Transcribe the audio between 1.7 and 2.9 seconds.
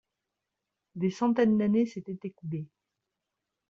s'étaient écoulées.